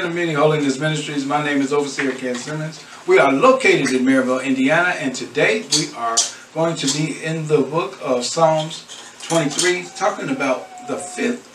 to 0.00 0.08
the 0.08 0.14
Mini 0.14 0.32
Holiness 0.32 0.78
Ministries. 0.78 1.26
My 1.26 1.44
name 1.44 1.60
is 1.60 1.74
Overseer 1.74 2.12
Ken 2.12 2.34
Simmons. 2.34 2.82
We 3.06 3.18
are 3.18 3.30
located 3.30 3.92
in 3.92 4.06
Merrillville, 4.06 4.42
Indiana, 4.42 4.90
and 4.90 5.14
today 5.14 5.66
we 5.76 5.92
are 5.94 6.16
going 6.54 6.74
to 6.76 6.86
be 6.86 7.22
in 7.22 7.46
the 7.48 7.60
book 7.60 7.98
of 8.02 8.24
Psalms 8.24 8.86
23, 9.24 9.88
talking 9.96 10.30
about 10.30 10.66
the 10.88 10.96
fifth 10.96 11.46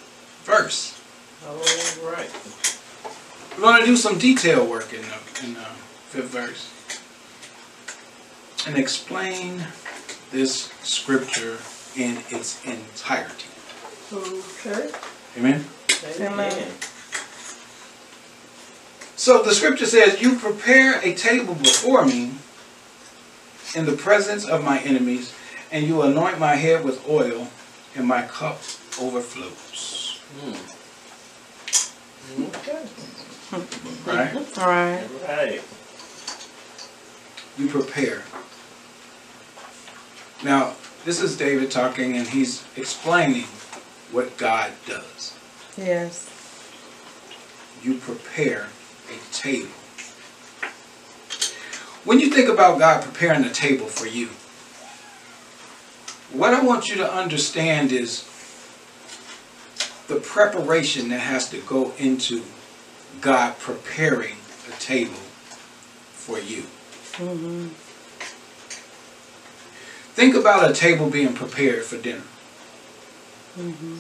verse. 0.43 1.01
All 1.47 1.55
right. 2.11 2.29
We're 3.57 3.63
going 3.63 3.79
to 3.79 3.85
do 3.87 3.97
some 3.97 4.19
detail 4.19 4.69
work 4.69 4.93
in 4.93 5.01
the, 5.01 5.47
in 5.47 5.53
the 5.55 5.65
fifth 6.11 6.29
verse 6.29 6.71
and 8.67 8.77
explain 8.77 9.65
this 10.31 10.71
scripture 10.83 11.57
in 11.95 12.17
its 12.29 12.63
entirety. 12.63 13.47
Okay. 14.13 14.91
Amen? 15.35 15.65
Amen. 16.19 16.67
So 19.25 19.41
the 19.41 19.55
scripture 19.55 19.87
says, 19.87 20.21
You 20.21 20.35
prepare 20.35 20.99
a 21.01 21.15
table 21.15 21.55
before 21.55 22.05
me 22.05 22.33
in 23.73 23.87
the 23.87 23.97
presence 23.97 24.45
of 24.45 24.63
my 24.63 24.77
enemies, 24.81 25.33
and 25.71 25.87
you 25.87 26.03
anoint 26.03 26.37
my 26.37 26.53
head 26.53 26.85
with 26.85 27.09
oil, 27.09 27.47
and 27.95 28.07
my 28.07 28.21
cup 28.21 28.59
overflows. 29.01 30.21
Okay. 32.39 32.85
Right? 34.05 34.59
All 34.59 34.67
right. 34.67 35.09
Right. 35.27 35.63
You 37.57 37.67
prepare. 37.67 38.21
Now, 40.43 40.75
this 41.03 41.19
is 41.19 41.35
David 41.35 41.71
talking, 41.71 42.15
and 42.15 42.27
he's 42.27 42.63
explaining 42.77 43.45
what 44.11 44.37
God 44.37 44.71
does. 44.85 45.35
Yes. 45.75 46.29
You 47.81 47.95
prepare 47.95 48.67
a 49.09 49.33
table. 49.33 49.69
When 52.03 52.19
you 52.19 52.29
think 52.29 52.49
about 52.49 52.79
God 52.79 53.03
preparing 53.03 53.43
a 53.43 53.51
table 53.51 53.87
for 53.87 54.05
you, 54.07 54.27
what 56.31 56.53
I 56.53 56.61
want 56.61 56.89
you 56.89 56.95
to 56.97 57.11
understand 57.11 57.91
is 57.91 58.23
the 60.07 60.17
preparation 60.17 61.09
that 61.09 61.19
has 61.19 61.49
to 61.49 61.59
go 61.61 61.93
into 61.97 62.43
God 63.21 63.57
preparing 63.57 64.35
a 64.67 64.79
table 64.79 65.13
for 65.13 66.39
you. 66.39 66.63
Mm-hmm. 67.13 67.69
Think 70.13 70.35
about 70.35 70.69
a 70.69 70.73
table 70.73 71.09
being 71.09 71.33
prepared 71.33 71.83
for 71.83 71.97
dinner. 71.97 72.23
Mm-hmm. 73.57 73.97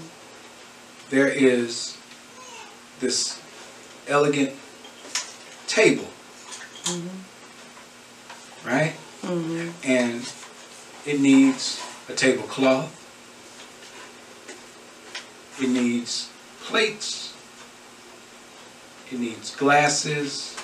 There 1.09 1.27
is 1.27 1.97
this 2.99 3.41
elegant 4.07 4.53
table, 5.75 6.07
Mm-hmm. 6.85 8.67
right? 8.69 8.93
Mm-hmm. 9.23 9.69
And 9.83 10.31
it 11.05 11.19
needs 11.19 11.81
a 12.07 12.13
tablecloth. 12.13 12.91
It 15.61 15.69
needs 15.69 16.29
plates. 16.63 17.33
It 19.11 19.19
needs 19.19 19.55
glasses, 19.55 20.55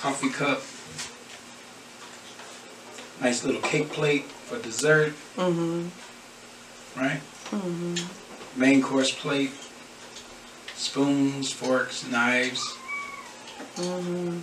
coffee 0.00 0.30
cup, 0.30 0.62
nice 3.22 3.44
little 3.44 3.60
cake 3.62 3.90
plate 3.90 4.24
for 4.24 4.58
dessert, 4.58 5.12
Mm-hmm. 5.36 5.88
right? 7.00 7.20
Mm-hmm. 7.50 8.60
Main 8.60 8.82
course 8.82 9.12
plate, 9.14 9.52
spoons, 10.74 11.52
forks, 11.52 12.04
knives. 12.10 12.77
Mm-hmm. 13.76 14.40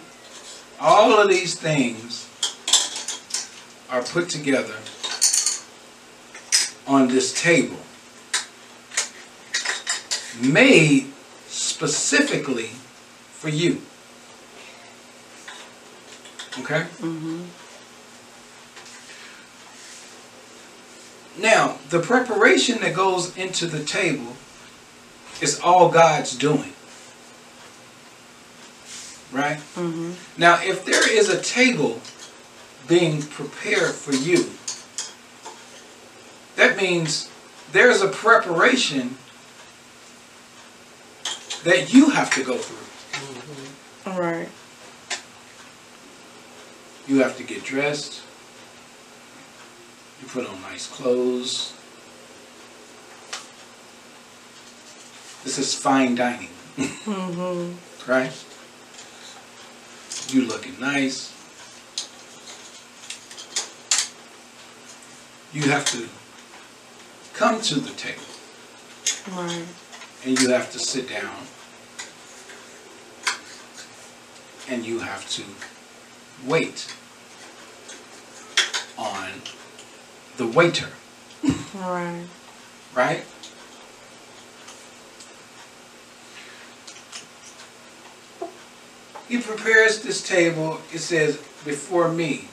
All 0.79 1.19
of 1.19 1.29
these 1.29 1.55
things 1.59 2.29
are 3.89 4.03
put 4.03 4.29
together 4.29 4.75
on 6.87 7.07
this 7.07 7.33
table, 7.41 7.77
made 10.41 11.11
specifically 11.47 12.69
for 13.31 13.49
you. 13.49 13.81
Okay? 16.59 16.85
Mm-hmm. 17.01 17.43
Now, 21.37 21.77
the 21.89 21.99
preparation 21.99 22.79
that 22.79 22.93
goes 22.93 23.35
into 23.35 23.65
the 23.65 23.83
table 23.83 24.37
is 25.41 25.59
all 25.59 25.89
God's 25.89 26.37
doing. 26.37 26.74
Right? 29.31 29.57
Mm-hmm. 29.57 30.13
Now, 30.39 30.61
if 30.63 30.85
there 30.85 31.11
is 31.11 31.29
a 31.29 31.41
table 31.41 31.99
being 32.87 33.21
prepared 33.21 33.93
for 33.93 34.13
you, 34.13 34.49
that 36.55 36.77
means 36.77 37.29
there's 37.71 38.01
a 38.01 38.07
preparation 38.07 39.17
that 41.63 41.93
you 41.93 42.11
have 42.11 42.29
to 42.35 42.43
go 42.43 42.57
through. 42.57 44.11
All 44.11 44.19
right. 44.19 44.47
You 47.07 47.19
have 47.23 47.35
to 47.37 47.43
get 47.43 47.63
dressed. 47.63 48.21
You 50.21 50.27
put 50.27 50.47
on 50.47 50.61
nice 50.61 50.87
clothes. 50.87 51.73
This 55.43 55.59
is 55.59 55.73
fine 55.75 56.15
dining, 56.15 56.49
Mm-hmm. 56.77 58.09
right? 58.11 58.31
You 60.29 60.41
looking 60.47 60.79
nice. 60.79 61.31
You 65.53 65.69
have 65.69 65.85
to 65.91 66.09
come 67.33 67.61
to 67.61 67.75
the 67.79 67.91
table 67.91 68.21
Right. 69.31 69.65
and 70.25 70.39
you 70.41 70.49
have 70.49 70.71
to 70.71 70.79
sit 70.79 71.09
down 71.09 71.35
and 74.67 74.85
you 74.85 74.99
have 74.99 75.29
to 75.31 75.43
wait 76.45 76.93
on 78.97 79.29
the 80.37 80.47
waiter, 80.47 80.89
right. 81.75 82.23
right? 82.93 83.23
He 89.27 89.39
prepares 89.39 90.01
this 90.01 90.25
table, 90.25 90.79
it 90.93 90.99
says, 90.99 91.37
before 91.63 92.09
me. 92.09 92.47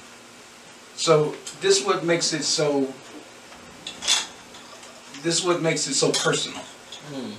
So 0.97 1.35
this 1.61 1.85
what 1.85 2.05
makes 2.05 2.33
it 2.33 2.45
so 2.45 2.93
this 5.23 5.45
what 5.45 5.63
makes 5.63 5.87
it 5.87 5.95
so 5.95 6.11
personal. 6.11 6.59
Hmm. 7.13 7.33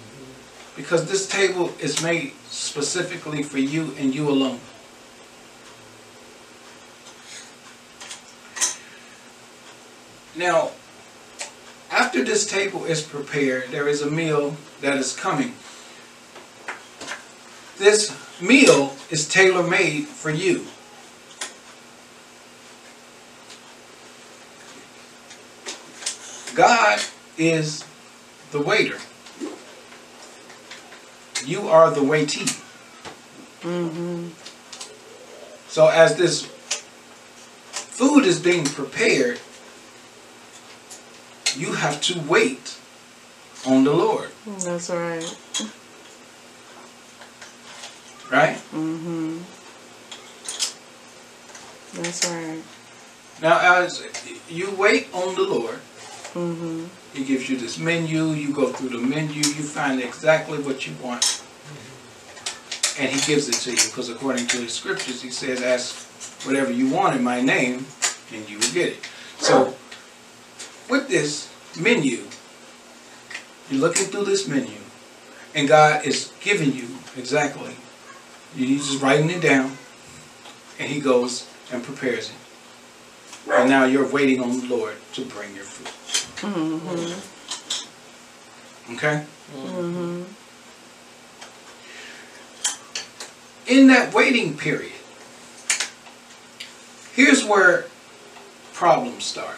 Because 0.75 1.09
this 1.09 1.27
table 1.27 1.73
is 1.79 2.01
made 2.01 2.33
specifically 2.49 3.43
for 3.43 3.59
you 3.59 3.93
and 3.97 4.13
you 4.13 4.29
alone. 4.29 4.59
Now, 10.35 10.71
after 11.91 12.23
this 12.23 12.49
table 12.49 12.85
is 12.85 13.01
prepared, 13.01 13.69
there 13.69 13.87
is 13.87 14.01
a 14.01 14.09
meal 14.09 14.57
that 14.81 14.97
is 14.97 15.15
coming. 15.15 15.53
This 17.77 18.09
meal 18.41 18.95
is 19.09 19.27
tailor 19.27 19.63
made 19.63 20.07
for 20.07 20.29
you. 20.29 20.65
God 26.55 26.99
is 27.37 27.83
the 28.51 28.61
waiter. 28.61 28.97
You 31.45 31.67
are 31.67 31.91
the 31.91 32.01
waitee. 32.01 32.61
Mm-hmm. 33.61 34.29
So 35.67 35.87
as 35.87 36.15
this 36.15 36.45
food 37.73 38.25
is 38.25 38.39
being 38.39 38.65
prepared, 38.65 39.39
you 41.55 41.73
have 41.73 42.01
to 42.01 42.19
wait 42.21 42.77
on 43.65 43.83
the 43.83 43.93
Lord, 43.93 44.29
That's 44.45 44.89
all 44.89 44.97
right. 44.97 45.37
Right? 48.33 48.57
Mm-hmm. 48.73 49.37
That's 52.01 52.25
right. 52.25 52.61
Now 53.41 53.83
as 53.83 54.03
you 54.49 54.71
wait 54.75 55.07
on 55.13 55.35
the 55.35 55.43
Lord, 55.43 55.79
Mm-hmm. 56.33 56.85
he 57.15 57.23
gives 57.25 57.47
you 57.47 57.57
this 57.57 57.77
menu, 57.77 58.31
you 58.31 58.51
go 58.51 58.71
through 58.73 58.89
the 58.89 58.97
menu, 58.97 59.35
you 59.35 59.61
find 59.61 60.01
exactly 60.01 60.57
what 60.57 60.87
you 60.87 60.95
want. 60.99 61.43
And 62.97 63.07
he 63.07 63.21
gives 63.31 63.47
it 63.49 63.53
to 63.61 63.69
you 63.69 63.77
because 63.89 64.09
according 64.09 64.47
to 64.47 64.57
the 64.57 64.67
scriptures, 64.67 65.21
he 65.21 65.29
says, 65.29 65.61
ask 65.61 65.93
whatever 66.47 66.71
you 66.71 66.89
want 66.89 67.15
in 67.15 67.23
my 67.23 67.39
name 67.39 67.85
and 68.33 68.49
you 68.49 68.57
will 68.57 68.73
get 68.73 68.93
it. 68.93 69.09
So 69.37 69.75
with 70.89 71.07
this 71.07 71.53
menu, 71.79 72.23
you're 73.69 73.81
looking 73.81 74.07
through 74.07 74.25
this 74.25 74.47
menu 74.47 74.79
and 75.53 75.67
God 75.67 76.03
is 76.03 76.33
giving 76.41 76.73
you 76.73 76.87
exactly 77.15 77.75
You 78.55 78.77
just 78.77 79.01
writing 79.01 79.31
it 79.31 79.41
down, 79.41 79.77
and 80.77 80.91
he 80.91 80.99
goes 80.99 81.47
and 81.71 81.83
prepares 81.83 82.29
it. 82.29 82.35
And 83.51 83.69
now 83.69 83.85
you're 83.85 84.07
waiting 84.07 84.41
on 84.41 84.59
the 84.59 84.67
Lord 84.67 84.95
to 85.13 85.25
bring 85.25 85.55
your 85.55 85.65
food. 85.65 85.87
Mm-hmm. 86.51 87.33
Okay? 88.93 89.25
Mm-hmm. 89.55 90.23
In 93.65 93.87
that 93.87 94.13
waiting 94.13 94.55
period, 94.55 94.91
here's 97.13 97.43
where 97.43 97.85
problems 98.73 99.23
start. 99.23 99.57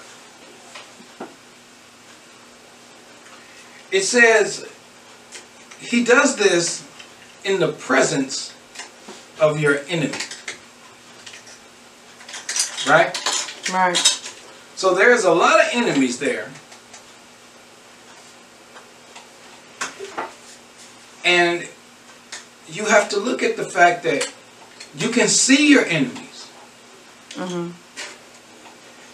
It 3.92 4.04
says 4.04 4.66
he 5.80 6.04
does 6.04 6.36
this 6.38 6.84
in 7.44 7.60
the 7.60 7.72
presence 7.72 8.55
of 9.40 9.60
your 9.60 9.80
enemy. 9.88 10.14
Right? 12.88 13.18
Right. 13.72 13.98
So 14.76 14.94
there's 14.94 15.24
a 15.24 15.34
lot 15.34 15.60
of 15.60 15.68
enemies 15.74 16.20
there. 16.20 16.50
And 21.24 21.68
you 22.68 22.86
have 22.86 23.10
to 23.10 23.20
look 23.20 23.42
at 23.42 23.58
the 23.58 23.66
fact 23.66 24.04
that 24.04 24.32
you 24.98 25.10
can 25.10 25.28
see 25.28 25.70
your 25.70 25.86
enemies. 25.86 26.52
Mm-hmm. 27.32 27.72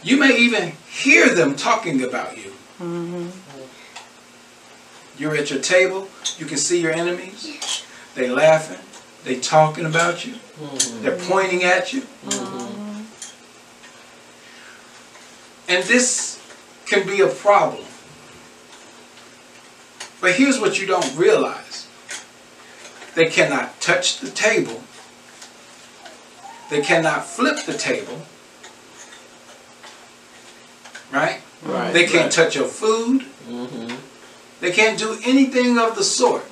You 0.03 0.17
may 0.17 0.37
even 0.37 0.73
hear 0.89 1.33
them 1.33 1.55
talking 1.55 2.03
about 2.03 2.37
you. 2.37 2.51
Mm-hmm. 2.79 3.29
You're 5.17 5.35
at 5.35 5.49
your 5.51 5.59
table, 5.59 6.09
you 6.37 6.45
can 6.45 6.57
see 6.57 6.81
your 6.81 6.91
enemies. 6.91 7.85
They 8.15 8.29
laughing, 8.29 8.79
they 9.23 9.39
talking 9.39 9.85
about 9.85 10.25
you, 10.25 10.35
Mm-hmm. 10.61 11.03
they're 11.03 11.17
pointing 11.17 11.63
at 11.63 11.91
you. 11.91 12.03
And 15.67 15.83
this 15.85 16.39
can 16.85 17.07
be 17.07 17.21
a 17.21 17.27
problem. 17.27 17.83
But 20.19 20.33
here's 20.35 20.59
what 20.59 20.79
you 20.79 20.85
don't 20.85 21.15
realize. 21.17 21.87
They 23.15 23.25
cannot 23.25 23.79
touch 23.81 24.19
the 24.19 24.29
table. 24.29 24.81
They 26.69 26.81
cannot 26.81 27.25
flip 27.25 27.65
the 27.65 27.73
table. 27.73 28.21
Right? 31.11 31.41
Right. 31.63 31.91
They 31.93 32.05
can't 32.05 32.31
touch 32.31 32.55
your 32.55 32.67
food. 32.67 33.23
Mm-hmm. 33.47 33.95
They 34.61 34.71
can't 34.71 34.99
do 34.99 35.17
anything 35.25 35.77
of 35.79 35.95
the 35.95 36.03
sort. 36.03 36.43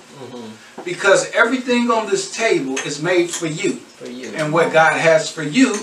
Because 0.85 1.29
everything 1.31 1.91
on 1.91 2.07
this 2.07 2.35
table 2.35 2.77
is 2.79 3.01
made 3.01 3.29
for 3.29 3.47
you. 3.47 3.73
For 3.73 4.07
you. 4.07 4.29
And 4.35 4.53
what 4.53 4.71
God 4.71 4.94
has 4.94 5.29
for 5.29 5.44
you 5.44 5.75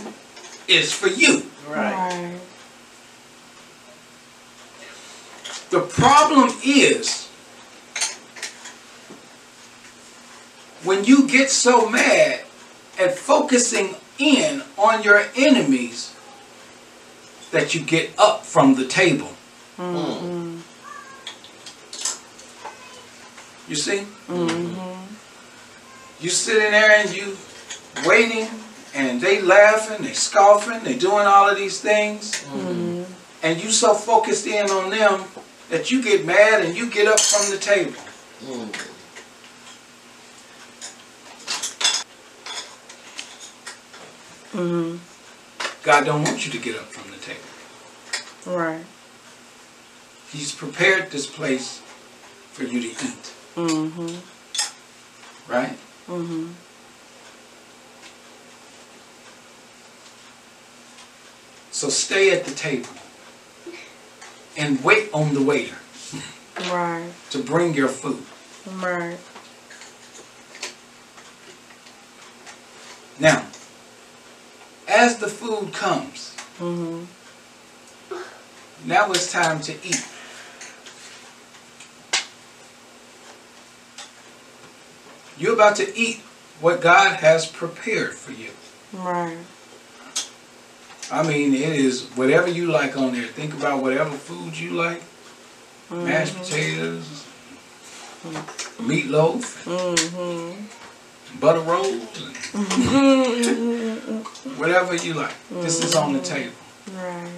is 0.69 0.93
for 0.93 1.09
you. 1.09 1.43
right. 1.69 2.39
The 5.71 5.81
problem 5.81 6.51
is 6.65 7.29
when 10.85 11.05
you 11.05 11.27
get 11.27 11.51
so 11.51 11.89
mad 11.89 12.45
at 12.99 13.19
focusing 13.19 13.97
in 14.19 14.63
on 14.79 15.03
your 15.03 15.25
enemies 15.37 16.15
that 17.51 17.75
you 17.75 17.81
get 17.81 18.11
up 18.19 18.45
from 18.45 18.77
the 18.77 18.87
table. 18.87 19.33
Mm-hmm. 19.77 20.59
You 23.69 23.77
see? 23.77 24.07
Mm-hmm. 24.29 25.15
You 26.23 26.31
sitting 26.31 26.71
there 26.71 26.91
and 26.91 27.15
you 27.15 27.37
waiting 28.07 28.49
and 28.95 29.21
they 29.21 29.41
laughing, 29.41 30.05
they 30.05 30.13
scoffing, 30.13 30.83
they 30.83 30.97
doing 30.97 31.27
all 31.27 31.49
of 31.49 31.57
these 31.57 31.81
things. 31.81 32.33
Mm-hmm. 32.45 33.05
And 33.43 33.63
you 33.63 33.71
so 33.71 33.95
focused 33.95 34.47
in 34.47 34.71
on 34.71 34.91
them 34.91 35.25
that 35.69 35.91
you 35.91 36.03
get 36.03 36.25
mad 36.25 36.65
and 36.65 36.77
you 36.77 36.91
get 36.91 37.07
up 37.07 37.21
from 37.21 37.51
the 37.51 37.59
table. 37.59 37.93
Mm. 38.43 38.93
Mm-hmm. 44.53 45.83
God 45.83 46.07
don't 46.07 46.23
want 46.25 46.47
you 46.47 46.53
to 46.53 46.59
get 46.59 46.77
up 46.77 46.87
from 46.87 47.11
the 47.11 47.19
table. 47.19 48.57
Right. 48.59 48.85
He's 50.33 50.53
prepared 50.53 51.11
this 51.11 51.27
place 51.27 51.83
for 52.53 52.65
you 52.65 52.81
to 52.81 52.89
eat, 52.89 53.35
Mm-hmm. 53.57 55.53
right? 55.53 55.77
Mm-hmm. 56.09 56.53
So 61.71 61.89
stay 61.89 62.31
at 62.33 62.45
the 62.45 62.53
table 62.53 62.89
and 64.57 64.83
wait 64.83 65.11
on 65.13 65.35
the 65.35 65.43
waiter 65.43 65.77
Right. 66.71 67.11
to 67.31 67.39
bring 67.39 67.75
your 67.75 67.89
food. 67.89 68.25
Right. 68.67 69.19
Now, 73.21 73.45
as 74.89 75.19
the 75.19 75.29
food 75.29 75.73
comes, 75.73 76.35
Mm-hmm. 76.59 77.05
now 78.89 79.11
it's 79.13 79.31
time 79.31 79.61
to 79.61 79.73
eat. 79.87 80.07
You're 85.39 85.55
about 85.55 85.77
to 85.77 85.97
eat 85.99 86.21
what 86.61 86.81
God 86.81 87.17
has 87.21 87.47
prepared 87.47 88.15
for 88.15 88.33
you. 88.33 88.51
Right. 88.93 89.37
I 91.11 91.23
mean, 91.23 91.55
it 91.55 91.61
is 91.61 92.05
whatever 92.17 92.49
you 92.49 92.67
like 92.67 92.97
on 92.97 93.13
there. 93.13 93.27
Think 93.27 93.55
about 93.55 93.83
whatever 93.83 94.11
food 94.11 94.59
you 94.59 94.71
like. 94.73 95.03
Mashed 95.91 96.35
potatoes, 96.37 97.25
meatloaf, 98.79 99.63
Mm-hmm. 99.65 101.39
butter 101.39 101.61
rolls, 101.61 102.03
Mm-hmm. 102.53 104.19
whatever 104.59 104.97
you 104.97 105.15
like. 105.15 105.35
This 105.51 105.85
is 105.85 105.95
on 105.95 106.13
the 106.15 106.19
table, 106.21 106.53
Right. 106.93 107.31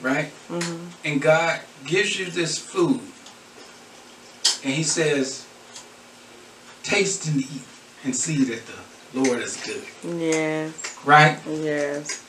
right? 0.00 0.30
Mm-hmm. 0.48 0.86
And 1.04 1.20
God 1.20 1.60
gives 1.84 2.18
you 2.18 2.26
this 2.30 2.58
food. 2.58 3.00
And 4.64 4.74
He 4.74 4.82
says, 4.82 5.46
taste 6.82 7.26
and 7.28 7.40
eat 7.40 7.62
and 8.04 8.14
see 8.14 8.44
that 8.44 8.62
the 8.66 9.20
Lord 9.20 9.40
is 9.40 9.56
good. 9.64 9.84
Yes. 10.20 10.98
Right? 11.04 11.38
Yes. 11.46 12.24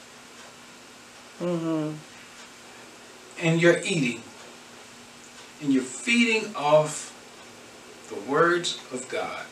Mm-hmm. 1.39 1.95
And 3.41 3.61
you're 3.61 3.79
eating. 3.79 4.21
And 5.61 5.73
you're 5.73 5.83
feeding 5.83 6.55
off 6.55 7.15
the 8.09 8.15
words 8.29 8.79
of 8.91 9.07
God. 9.09 9.45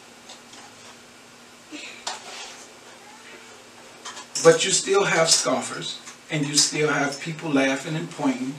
But 4.43 4.65
you 4.65 4.71
still 4.71 5.05
have 5.05 5.29
scoffers. 5.29 5.99
And 6.29 6.45
you 6.45 6.57
still 6.57 6.89
have 6.89 7.21
people 7.21 7.49
laughing 7.49 7.95
and 7.95 8.11
pointing. 8.11 8.55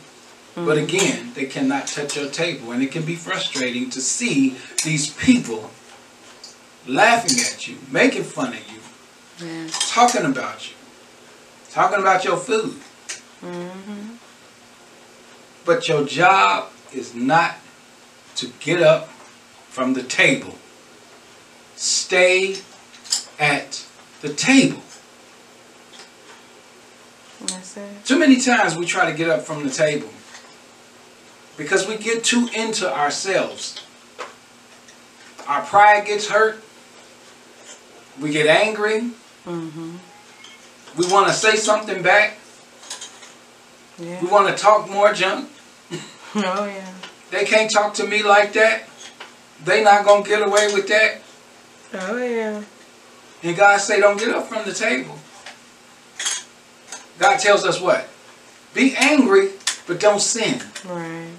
But 0.55 0.77
again, 0.79 1.33
they 1.35 1.47
cannot 1.47 1.87
touch 1.87 2.17
your 2.17 2.29
table. 2.31 2.73
And 2.73 2.83
it 2.83 2.91
can 2.91 3.05
be 3.05 3.15
frustrating 3.15 3.91
to 3.91 4.01
see 4.01 4.57
these 4.85 5.13
people 5.15 5.71
laughing 6.87 7.39
at 7.41 7.69
you, 7.69 7.77
making 7.91 8.25
fun 8.25 8.55
of 8.55 8.71
you, 8.71 8.81
Yes. 9.47 9.93
talking 9.93 10.25
about 10.25 10.69
you, 10.69 10.75
talking 11.71 12.01
about 12.01 12.25
your 12.25 12.37
food. 12.37 12.75
Mm-hmm. 13.41 14.15
But 15.65 15.87
your 15.87 16.05
job 16.05 16.71
is 16.93 17.15
not 17.15 17.57
to 18.37 18.49
get 18.59 18.83
up 18.83 19.09
from 19.69 19.95
the 19.95 20.03
table. 20.03 20.57
Stay 21.77 22.57
at 23.39 23.87
the 24.23 24.33
table. 24.33 24.83
It. 27.41 28.05
Too 28.05 28.19
many 28.19 28.41
times 28.41 28.77
we 28.77 28.85
try 28.85 29.09
to 29.09 29.17
get 29.17 29.31
up 29.31 29.43
from 29.43 29.63
the 29.63 29.71
table 29.71 30.09
because 31.59 31.87
we 31.87 31.99
get 31.99 32.25
too 32.25 32.49
into 32.55 32.91
ourselves. 32.91 33.85
Our 35.47 35.63
pride 35.63 36.07
gets 36.07 36.29
hurt. 36.29 36.63
We 38.21 38.31
get 38.31 38.47
angry. 38.47 39.11
Mm-hmm. 39.45 39.97
We 40.97 41.13
want 41.13 41.27
to 41.27 41.35
say 41.35 41.57
something 41.57 42.03
back. 42.03 42.39
Yeah. 43.99 44.23
We 44.23 44.29
want 44.29 44.49
to 44.49 44.63
talk 44.63 44.89
more 44.89 45.13
junk. 45.13 45.51
Oh 46.35 46.67
yeah. 46.67 46.93
They 47.31 47.47
can't 47.47 47.71
talk 47.71 47.95
to 47.95 48.07
me 48.07 48.23
like 48.23 48.53
that. 48.53 48.83
They 49.65 49.83
not 49.83 50.05
going 50.05 50.25
to 50.25 50.29
get 50.29 50.47
away 50.47 50.71
with 50.75 50.87
that. 50.89 51.23
Oh 51.95 52.19
yeah. 52.19 52.63
And 53.43 53.57
God 53.57 53.79
say, 53.79 53.99
don't 53.99 54.19
get 54.21 54.29
up 54.35 54.47
from 54.47 54.67
the 54.67 54.75
table. 54.75 55.19
God 57.19 57.39
tells 57.39 57.65
us 57.65 57.81
what? 57.81 58.07
Be 58.75 58.95
angry, 58.95 59.53
but 59.87 60.01
don't 60.01 60.21
sin. 60.21 60.61
Right. 60.85 61.31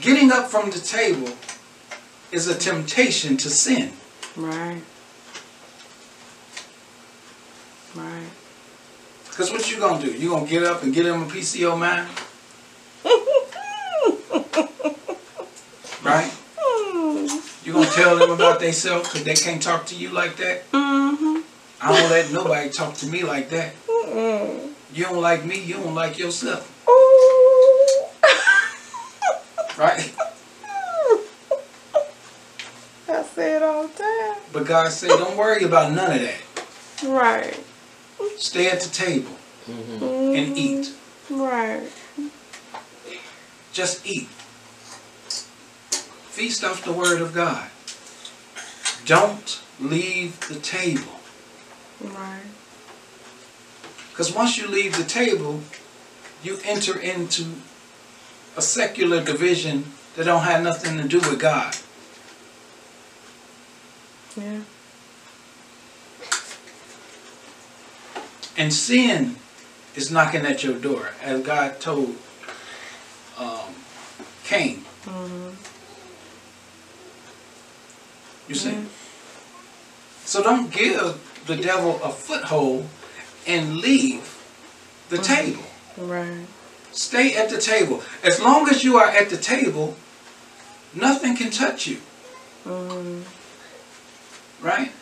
Getting 0.00 0.30
up 0.32 0.48
from 0.50 0.70
the 0.70 0.78
table 0.78 1.32
is 2.32 2.48
a 2.48 2.54
temptation 2.54 3.36
to 3.38 3.50
sin. 3.50 3.92
Right. 4.36 4.82
Right. 7.94 8.28
Because 9.28 9.50
what 9.50 9.70
you 9.70 9.78
gonna 9.78 10.04
do? 10.04 10.12
You 10.12 10.30
gonna 10.30 10.46
get 10.46 10.62
up 10.62 10.82
and 10.82 10.94
get 10.94 11.04
them 11.04 11.22
a 11.22 11.26
piece 11.26 11.54
of 11.54 11.60
your 11.60 11.76
mind? 11.76 12.08
right? 16.02 16.32
You 17.64 17.72
gonna 17.72 17.90
tell 17.90 18.16
them 18.16 18.30
about 18.30 18.60
themselves 18.60 19.08
because 19.08 19.24
they 19.24 19.34
can't 19.34 19.62
talk 19.62 19.86
to 19.86 19.94
you 19.96 20.10
like 20.10 20.36
that? 20.36 20.70
Mm-hmm. 20.72 21.40
I 21.80 21.98
don't 21.98 22.10
let 22.10 22.32
nobody 22.32 22.70
talk 22.70 22.94
to 22.94 23.06
me 23.06 23.24
like 23.24 23.50
that. 23.50 23.74
You 24.94 25.04
don't 25.04 25.20
like 25.20 25.44
me, 25.44 25.62
you 25.62 25.74
don't 25.74 25.94
like 25.94 26.18
yourself. 26.18 26.72
Right? 29.76 30.12
I 33.08 33.22
say 33.22 33.56
it 33.56 33.62
all 33.62 33.86
the 33.86 33.94
time. 33.94 34.36
But 34.52 34.66
God 34.66 34.90
said, 34.90 35.08
don't 35.08 35.36
worry 35.36 35.64
about 35.64 35.92
none 35.92 36.12
of 36.12 36.20
that. 36.20 36.40
Right. 37.04 37.60
Stay 38.36 38.70
at 38.70 38.80
the 38.80 38.88
table 38.88 39.36
mm-hmm. 39.66 40.04
and 40.34 40.56
eat. 40.56 40.92
Right. 41.30 41.90
Just 43.72 44.06
eat. 44.06 44.28
Feast 46.30 46.64
off 46.64 46.84
the 46.84 46.92
word 46.92 47.20
of 47.20 47.34
God. 47.34 47.68
Don't 49.04 49.62
leave 49.78 50.40
the 50.48 50.56
table. 50.56 51.20
Right. 52.00 52.42
Because 54.10 54.34
once 54.34 54.56
you 54.56 54.66
leave 54.68 54.96
the 54.96 55.04
table, 55.04 55.60
you 56.42 56.58
enter 56.64 56.98
into 56.98 57.44
a 58.56 58.62
secular 58.62 59.22
division 59.22 59.92
that 60.14 60.24
don't 60.24 60.42
have 60.42 60.62
nothing 60.62 60.96
to 60.98 61.06
do 61.06 61.18
with 61.18 61.38
God. 61.38 61.76
Yeah. 64.36 64.60
And 68.56 68.72
sin 68.72 69.36
is 69.94 70.10
knocking 70.10 70.46
at 70.46 70.64
your 70.64 70.78
door, 70.78 71.10
as 71.22 71.42
God 71.42 71.80
told 71.80 72.16
um, 73.38 73.74
Cain. 74.44 74.84
Mm-hmm. 75.04 75.50
You 78.48 78.54
see? 78.54 78.76
So 80.24 80.42
don't 80.42 80.70
give 80.70 81.20
the 81.46 81.56
devil 81.56 82.00
a 82.02 82.10
foothold 82.10 82.88
and 83.46 83.76
leave 83.76 84.36
the 85.08 85.18
table. 85.18 85.62
Right. 85.96 86.46
Stay 86.96 87.34
at 87.36 87.50
the 87.50 87.60
table. 87.60 88.02
As 88.24 88.40
long 88.40 88.68
as 88.70 88.82
you 88.82 88.96
are 88.96 89.06
at 89.06 89.28
the 89.28 89.36
table, 89.36 89.96
nothing 90.94 91.36
can 91.36 91.50
touch 91.50 91.86
you. 91.86 91.98
Mm-hmm. 92.64 93.20
Right? 94.66 94.92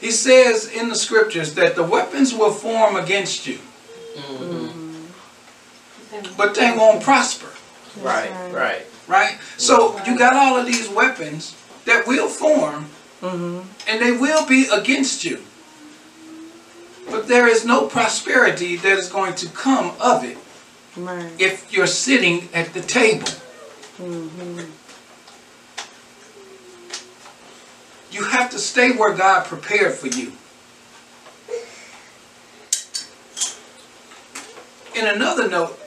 He 0.00 0.10
says 0.10 0.66
in 0.70 0.88
the 0.88 0.94
scriptures 0.94 1.54
that 1.54 1.76
the 1.76 1.82
weapons 1.82 2.34
will 2.34 2.50
form 2.50 2.96
against 2.96 3.46
you, 3.46 3.58
but 6.36 6.54
they 6.54 6.74
won't 6.76 7.02
prosper. 7.02 7.50
Right, 8.00 8.30
right. 8.52 8.86
Right? 9.06 9.38
So 9.58 10.02
you 10.04 10.18
got 10.18 10.34
all 10.34 10.56
of 10.58 10.66
these 10.66 10.88
weapons 10.88 11.54
that 11.84 12.06
will 12.06 12.28
form 12.28 12.86
Mm-hmm. 13.22 13.66
and 13.88 14.02
they 14.02 14.12
will 14.12 14.44
be 14.44 14.66
against 14.70 15.24
you. 15.24 15.40
But 17.10 17.26
there 17.26 17.48
is 17.48 17.64
no 17.64 17.86
prosperity 17.86 18.76
that 18.76 18.98
is 18.98 19.08
going 19.08 19.34
to 19.36 19.48
come 19.48 19.94
of 19.98 20.24
it 20.24 20.36
Right. 20.96 21.32
if 21.40 21.72
you're 21.72 21.88
sitting 21.88 22.48
at 22.54 22.72
the 22.72 22.80
table. 22.80 23.26
Mm-hmm. 23.98 24.60
You 28.12 28.24
have 28.24 28.50
to 28.50 28.58
stay 28.58 28.92
where 28.92 29.12
God 29.12 29.44
prepared 29.46 29.94
for 29.94 30.06
you. 30.06 30.32
In 34.94 35.12
another 35.12 35.48
note, 35.48 35.80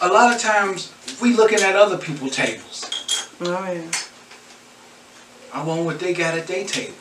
a 0.00 0.08
lot 0.08 0.34
of 0.34 0.40
times 0.40 0.92
we 1.22 1.32
looking 1.32 1.60
at 1.60 1.74
other 1.74 1.96
people's 1.96 2.36
tables. 2.36 3.30
Oh 3.40 3.72
yeah. 3.72 3.90
I 5.54 5.64
want 5.64 5.86
what 5.86 5.98
they 6.00 6.12
got 6.12 6.36
at 6.36 6.46
their 6.46 6.66
table. 6.66 6.94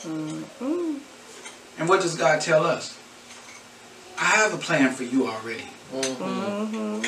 Mm-hmm. 0.00 0.98
And 1.78 1.88
what 1.88 2.00
does 2.00 2.16
God 2.16 2.40
tell 2.40 2.64
us? 2.64 2.98
I 4.18 4.24
have 4.24 4.54
a 4.54 4.58
plan 4.58 4.92
for 4.92 5.04
you 5.04 5.28
already. 5.28 5.68
Mm-hmm. 5.92 7.04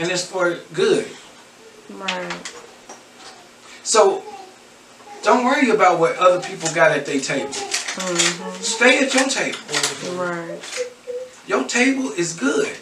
And 0.00 0.10
it's 0.10 0.26
for 0.26 0.58
good. 0.72 1.08
Right. 1.90 2.52
So 3.82 4.22
don't 5.22 5.44
worry 5.44 5.70
about 5.70 5.98
what 5.98 6.16
other 6.16 6.40
people 6.40 6.68
got 6.74 6.90
at 6.92 7.06
their 7.06 7.20
table. 7.20 7.52
Mm-hmm. 7.52 8.62
Stay 8.62 9.04
at 9.04 9.14
your 9.14 9.28
table. 9.28 9.58
Right. 10.16 10.60
Your 11.46 11.64
table 11.64 12.12
is 12.12 12.34
good. 12.34 12.76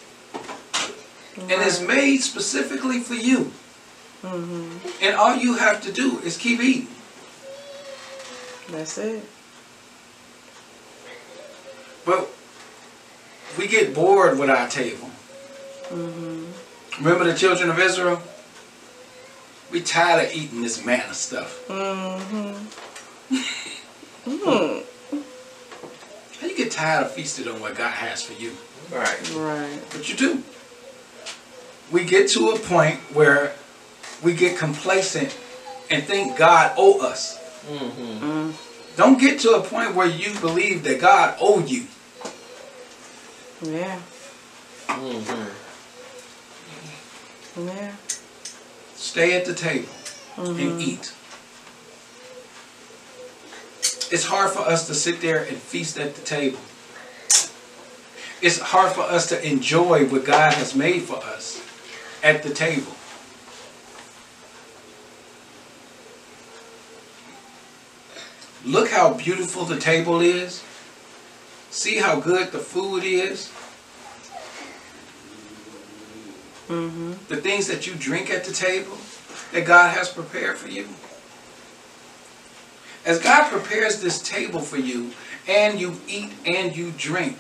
And 1.39 1.63
it's 1.63 1.81
made 1.81 2.19
specifically 2.19 3.01
for 3.01 3.15
you. 3.15 3.53
Mm-hmm. 4.23 5.05
And 5.05 5.15
all 5.15 5.37
you 5.37 5.55
have 5.55 5.83
to 5.83 5.93
do 5.93 6.19
is 6.21 6.37
keep 6.37 6.61
eating. 6.61 6.89
That's 8.71 8.99
it. 8.99 9.25
But 12.05 12.29
we 13.59 13.67
get 13.67 13.95
bored 13.95 14.39
with 14.39 14.51
our 14.51 14.69
table. 14.69 15.11
Mm-hmm. 15.89 17.05
Remember 17.05 17.25
the 17.25 17.35
children 17.37 17.71
of 17.71 17.79
Israel? 17.79 18.23
We 19.71 19.81
tired 19.83 20.27
of 20.27 20.35
eating 20.35 20.63
this 20.63 20.85
manna 20.85 21.15
stuff. 21.15 21.67
Mm-hmm. 21.69 22.67
mm. 24.31 24.85
How 26.41 26.47
you 26.47 26.57
get 26.57 26.71
tired 26.71 27.07
of 27.07 27.13
feasting 27.13 27.49
on 27.49 27.61
what 27.61 27.77
God 27.77 27.93
has 27.93 28.23
for 28.23 28.41
you? 28.41 28.53
Right. 28.91 29.35
Right. 29.35 29.81
But 29.91 30.09
you 30.09 30.17
do. 30.17 30.43
We 31.91 32.05
get 32.05 32.29
to 32.31 32.51
a 32.51 32.59
point 32.59 32.97
where 33.13 33.55
we 34.23 34.35
get 34.35 34.59
complacent 34.59 35.37
and 35.91 36.03
think 36.05 36.37
God 36.37 36.73
owe 36.77 37.01
us. 37.01 37.39
Mm-hmm. 37.69 38.25
Mm. 38.25 38.97
Don't 38.97 39.21
get 39.21 39.41
to 39.41 39.53
a 39.53 39.63
point 39.63 39.95
where 39.95 40.07
you 40.07 40.39
believe 40.41 40.85
that 40.85 41.01
God 41.01 41.37
owe 41.41 41.61
you. 41.65 41.87
Yeah. 43.67 43.99
Mm-hmm. 44.87 45.51
Yeah. 47.69 47.93
Stay 48.95 49.35
at 49.37 49.45
the 49.45 49.55
table 49.55 49.89
and 50.37 50.57
Mhm. 50.57 50.81
eat. 50.81 51.13
It's 54.13 54.25
hard 54.27 54.53
for 54.53 54.61
us 54.61 54.87
to 54.87 54.95
sit 54.95 55.21
there 55.21 55.43
and 55.43 55.57
feast 55.61 55.99
at 55.99 56.15
the 56.15 56.23
table. 56.23 56.61
It's 58.41 58.59
hard 58.61 58.93
for 58.93 59.03
us 59.03 59.27
to 59.31 59.45
enjoy 59.45 60.05
what 60.07 60.25
God 60.25 60.53
has 60.55 60.75
made 60.75 61.03
for 61.05 61.17
us 61.17 61.59
at 62.23 62.43
the 62.43 62.51
table. 62.55 62.95
Look 68.65 68.91
how 68.91 69.15
beautiful 69.15 69.65
the 69.65 69.79
table 69.79 70.21
is. 70.21 70.63
See 71.71 71.97
how 71.97 72.21
good 72.21 72.53
the 72.53 72.59
food 72.59 73.05
is. 73.05 73.53
Mm-hmm. 76.69 77.13
the 77.29 77.37
things 77.37 77.69
that 77.69 77.87
you 77.87 77.95
drink 77.95 78.29
at 78.29 78.43
the 78.43 78.53
table 78.53 78.99
that 79.53 79.65
God 79.65 79.97
has 79.97 80.09
prepared 80.09 80.59
for 80.59 80.69
you. 80.69 80.89
As 83.05 83.21
God 83.21 83.49
prepares 83.53 84.03
this 84.03 84.21
table 84.21 84.59
for 84.59 84.77
you, 84.77 85.13
and 85.47 85.81
you 85.81 86.01
eat 86.09 86.33
and 86.45 86.77
you 86.77 86.93
drink 86.99 87.37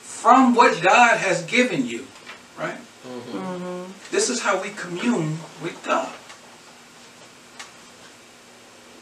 from 0.00 0.54
what 0.54 0.82
God 0.82 1.18
has 1.18 1.44
given 1.44 1.86
you, 1.86 2.06
right? 2.58 2.78
Mm-hmm. 3.06 3.36
Mm-hmm. 3.38 3.92
This 4.10 4.30
is 4.30 4.40
how 4.40 4.62
we 4.62 4.70
commune 4.70 5.38
with 5.62 5.82
God. 5.84 6.12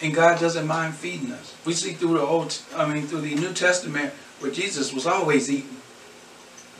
And 0.02 0.14
God 0.14 0.40
doesn't 0.40 0.66
mind 0.66 0.94
feeding 0.94 1.32
us. 1.32 1.54
We 1.64 1.74
see 1.74 1.92
through 1.92 2.14
the 2.14 2.22
old, 2.22 2.56
I 2.74 2.92
mean, 2.92 3.06
through 3.06 3.20
the 3.20 3.34
New 3.34 3.52
Testament, 3.52 4.12
where 4.38 4.50
Jesus 4.50 4.92
was 4.92 5.06
always 5.06 5.50
eating. 5.50 5.76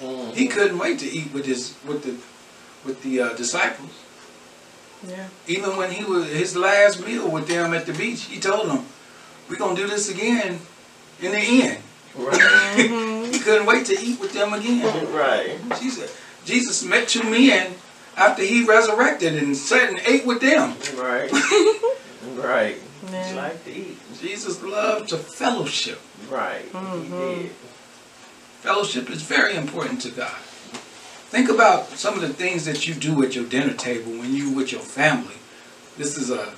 Mm-hmm. 0.00 0.33
He 0.33 0.49
couldn't 0.49 0.79
wait 0.79 0.99
to 1.00 1.07
eat 1.07 1.33
with 1.33 1.45
his 1.45 1.77
with 1.87 2.05
the 2.05 2.17
with 2.87 3.03
the 3.03 3.21
uh, 3.21 3.35
disciples. 3.35 3.91
Yeah. 5.07 5.29
Even 5.47 5.77
when 5.77 5.91
he 5.91 6.05
was 6.05 6.29
his 6.29 6.57
last 6.57 7.05
meal 7.05 7.31
with 7.31 7.47
them 7.49 7.75
at 7.75 7.87
the 7.87 7.93
beach, 7.93 8.25
he 8.25 8.41
told 8.41 8.69
them, 8.69 8.87
"We're 9.49 9.57
gonna 9.57 9.77
do 9.77 9.87
this 9.87 10.09
again 10.11 10.61
in 11.21 11.33
the 11.33 11.39
end." 11.39 11.83
Right. 12.15 12.35
Mm-hmm. 12.35 13.33
he 13.33 13.39
couldn't 13.39 13.67
wait 13.67 13.87
to 13.87 13.99
eat 14.00 14.19
with 14.19 14.33
them 14.33 14.55
again. 14.55 15.12
right. 15.15 15.59
Jesus, 15.79 16.19
Jesus 16.45 16.83
met 16.85 17.09
two 17.09 17.23
men 17.25 17.75
after 18.17 18.43
he 18.43 18.65
resurrected 18.65 19.37
and 19.37 19.57
sat 19.57 19.89
and 19.91 20.00
ate 20.07 20.27
with 20.27 20.41
them. 20.41 20.77
Right. 20.97 21.31
right. 22.35 22.77
It's 23.02 23.12
Yeah. 23.12 23.35
like 23.42 23.64
to 23.64 23.71
eat. 23.73 23.99
Jesus 24.21 24.61
loved 24.62 25.09
to 25.11 25.16
fellowship. 25.19 26.00
Right. 26.28 26.71
Mhm. 26.73 27.02
He 27.37 27.42
did. 27.45 27.50
Fellowship 28.62 29.11
is 29.11 29.23
very 29.23 29.54
important 29.57 30.02
to 30.02 30.11
God. 30.11 30.37
Think 31.30 31.49
about 31.49 31.99
some 31.99 32.14
of 32.14 32.21
the 32.21 32.33
things 32.35 32.64
that 32.66 32.87
you 32.87 32.95
do 32.95 33.23
at 33.23 33.35
your 33.35 33.45
dinner 33.45 33.73
table 33.73 34.12
when 34.12 34.35
you 34.35 34.50
with 34.50 34.71
your 34.73 34.83
family. 34.83 35.37
This 35.97 36.16
is 36.16 36.30
a 36.30 36.52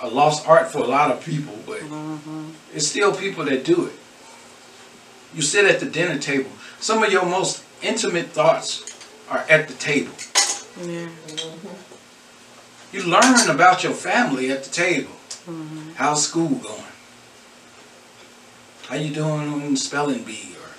a 0.00 0.06
lost 0.08 0.46
art 0.46 0.70
for 0.70 0.78
a 0.78 0.86
lot 0.86 1.10
of 1.10 1.24
people, 1.24 1.58
but 1.66 1.80
Mm-hmm. 1.80 2.50
it's 2.72 2.86
still 2.86 3.12
people 3.12 3.44
that 3.46 3.64
do 3.64 3.86
it. 3.86 3.98
You 5.34 5.42
sit 5.42 5.64
at 5.64 5.80
the 5.80 5.86
dinner 5.86 6.18
table. 6.20 6.52
Some 6.78 7.02
of 7.02 7.10
your 7.10 7.24
most 7.26 7.62
intimate 7.82 8.30
thoughts 8.30 8.82
are 9.28 9.44
at 9.48 9.66
the 9.66 9.74
table. 9.74 10.12
Yeah. 10.80 11.08
You 12.92 13.02
learn 13.02 13.50
about 13.50 13.82
your 13.82 13.92
family 13.92 14.50
at 14.52 14.62
the 14.62 14.70
table. 14.70 15.10
Mm-hmm. 15.48 15.92
How's 15.94 16.26
school 16.26 16.56
going? 16.56 16.82
How 18.86 18.96
you 18.96 19.14
doing 19.14 19.48
on 19.48 19.76
spelling 19.76 20.22
bee? 20.22 20.54
Or 20.60 20.70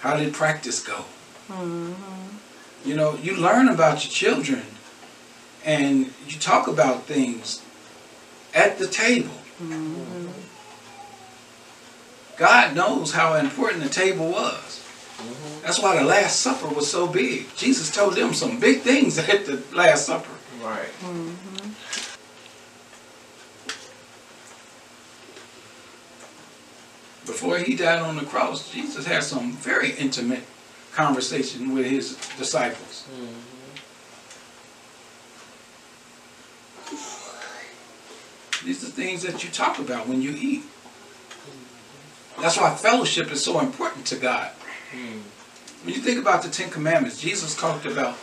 how 0.00 0.16
did 0.16 0.34
practice 0.34 0.82
go? 0.82 1.04
Mm-hmm. 1.48 2.88
You 2.88 2.96
know, 2.96 3.14
you 3.14 3.36
learn 3.36 3.68
about 3.68 4.04
your 4.04 4.10
children 4.10 4.62
and 5.64 6.12
you 6.26 6.38
talk 6.38 6.66
about 6.66 7.04
things 7.04 7.62
at 8.54 8.78
the 8.78 8.88
table. 8.88 9.36
Mm-hmm. 9.62 10.26
God 12.36 12.74
knows 12.74 13.12
how 13.12 13.34
important 13.34 13.84
the 13.84 13.88
table 13.88 14.30
was. 14.30 14.80
That's 15.62 15.80
why 15.80 15.96
the 15.96 16.04
Last 16.04 16.40
Supper 16.40 16.68
was 16.68 16.90
so 16.90 17.06
big. 17.06 17.46
Jesus 17.56 17.94
told 17.94 18.14
them 18.16 18.34
some 18.34 18.58
big 18.58 18.80
things 18.80 19.16
at 19.16 19.46
the 19.46 19.62
Last 19.72 20.06
Supper. 20.06 20.32
Right. 20.60 20.88
Mm-hmm. 21.02 21.53
Before 27.34 27.58
he 27.58 27.74
died 27.74 27.98
on 27.98 28.14
the 28.14 28.24
cross, 28.24 28.70
Jesus 28.70 29.06
had 29.06 29.24
some 29.24 29.54
very 29.54 29.90
intimate 29.96 30.44
conversation 30.92 31.74
with 31.74 31.84
his 31.84 32.16
disciples. 32.38 33.08
Mm-hmm. 33.12 33.40
These 38.64 38.84
are 38.84 38.86
things 38.86 39.24
that 39.24 39.42
you 39.42 39.50
talk 39.50 39.80
about 39.80 40.06
when 40.06 40.22
you 40.22 40.30
eat. 40.30 40.62
That's 42.40 42.56
why 42.56 42.72
fellowship 42.76 43.32
is 43.32 43.42
so 43.42 43.58
important 43.58 44.06
to 44.06 44.16
God. 44.16 44.52
Mm-hmm. 44.92 45.86
When 45.86 45.92
you 45.92 46.00
think 46.02 46.20
about 46.20 46.44
the 46.44 46.50
Ten 46.50 46.70
Commandments, 46.70 47.20
Jesus 47.20 47.56
talked 47.56 47.84
about 47.84 48.16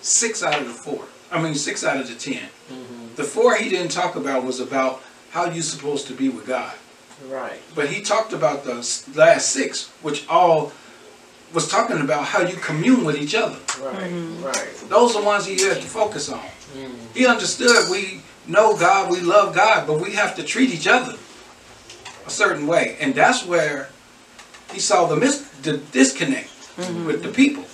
six 0.00 0.42
out 0.42 0.58
of 0.58 0.68
the 0.68 0.72
four. 0.72 1.04
I 1.30 1.38
mean, 1.42 1.54
six 1.54 1.84
out 1.84 1.98
of 2.00 2.08
the 2.08 2.14
10 2.14 2.32
mm-hmm. 2.36 3.14
The 3.16 3.24
four 3.24 3.56
he 3.56 3.68
didn't 3.68 3.90
talk 3.90 4.16
about 4.16 4.42
was 4.42 4.58
about 4.58 5.02
how 5.32 5.50
you're 5.50 5.62
supposed 5.62 6.06
to 6.06 6.14
be 6.14 6.30
with 6.30 6.46
God. 6.46 6.72
Right. 7.28 7.60
But 7.74 7.88
he 7.88 8.02
talked 8.02 8.32
about 8.32 8.64
the 8.64 8.74
last 9.14 9.50
six, 9.50 9.88
which 10.02 10.28
all 10.28 10.72
was 11.52 11.68
talking 11.68 12.00
about 12.00 12.24
how 12.24 12.40
you 12.40 12.56
commune 12.56 13.04
with 13.04 13.16
each 13.16 13.34
other. 13.34 13.58
Right. 13.80 14.10
Mm-hmm. 14.10 14.44
Right. 14.44 14.74
Those 14.88 15.14
are 15.14 15.20
the 15.20 15.26
ones 15.26 15.46
he 15.46 15.62
had 15.62 15.76
to 15.76 15.86
focus 15.86 16.28
on. 16.28 16.40
Mhm. 16.76 16.94
He 17.14 17.26
understood 17.26 17.88
we 17.90 18.22
know 18.46 18.76
God, 18.76 19.10
we 19.10 19.20
love 19.20 19.54
God, 19.54 19.86
but 19.86 20.00
we 20.00 20.12
have 20.12 20.34
to 20.36 20.42
treat 20.42 20.70
each 20.70 20.88
other 20.88 21.16
a 22.26 22.30
certain 22.30 22.66
way. 22.66 22.96
And 23.00 23.14
that's 23.14 23.46
where 23.46 23.88
he 24.72 24.80
saw 24.80 25.06
the, 25.06 25.16
mis- 25.16 25.48
the 25.62 25.78
disconnect 25.92 26.48
mm-hmm. 26.76 27.06
with 27.06 27.22
the 27.22 27.28
people. 27.28 27.64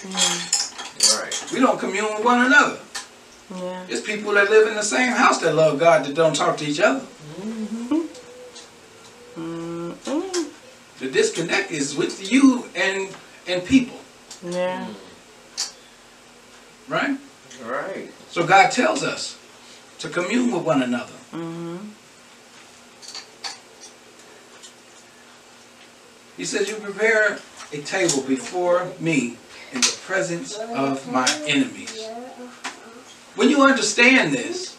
Mm. 0.00 1.22
Right. 1.22 1.52
We 1.52 1.60
don't 1.60 1.78
commune 1.78 2.12
with 2.14 2.24
one 2.24 2.44
another. 2.44 2.78
Yeah. 3.54 3.86
It's 3.88 4.00
people 4.00 4.32
that 4.34 4.50
live 4.50 4.68
in 4.68 4.74
the 4.74 4.82
same 4.82 5.12
house 5.12 5.38
that 5.40 5.54
love 5.54 5.78
God 5.78 6.04
that 6.04 6.14
don't 6.14 6.34
talk 6.34 6.56
to 6.58 6.66
each 6.66 6.80
other. 6.80 7.04
Mm-hmm. 7.40 7.98
The 10.98 11.08
disconnect 11.08 11.70
is 11.70 11.96
with 11.96 12.30
you 12.30 12.68
and 12.74 13.08
and 13.46 13.64
people, 13.64 13.98
Yeah. 14.44 14.88
right? 16.88 17.16
Right. 17.64 18.08
So 18.30 18.46
God 18.46 18.70
tells 18.70 19.02
us 19.02 19.38
to 20.00 20.08
commune 20.08 20.52
with 20.52 20.64
one 20.64 20.82
another. 20.82 21.14
Mm-hmm. 21.32 21.76
He 26.36 26.44
says, 26.44 26.68
You 26.68 26.76
prepare 26.76 27.38
a 27.72 27.78
table 27.78 28.22
before 28.22 28.88
me 29.00 29.36
in 29.72 29.80
the 29.80 29.98
presence 30.06 30.56
of 30.56 31.10
my 31.12 31.28
enemies. 31.46 32.06
When 33.34 33.50
you 33.50 33.62
understand 33.62 34.32
this, 34.32 34.76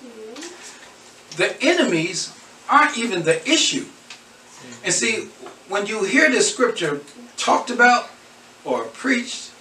the 1.37 1.55
enemies 1.61 2.33
aren't 2.69 2.97
even 2.97 3.23
the 3.23 3.47
issue. 3.49 3.85
And 4.83 4.93
see, 4.93 5.27
when 5.69 5.85
you 5.85 6.03
hear 6.03 6.29
this 6.29 6.51
scripture 6.51 7.01
talked 7.37 7.69
about 7.69 8.09
or 8.65 8.83
preached, 8.85 9.51